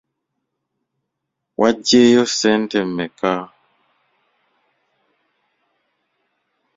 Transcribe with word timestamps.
Wagyeyo 1.59 2.23
ssente 2.31 2.77
mmeka? 2.91 3.31